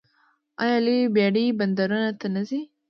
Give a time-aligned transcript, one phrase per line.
[0.63, 2.61] آیا لویې بیړۍ بندرونو ته نه راځي؟